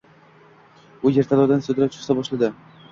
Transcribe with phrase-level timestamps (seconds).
[1.09, 2.53] U yerto‘ladan sudrab chiqa boshladi.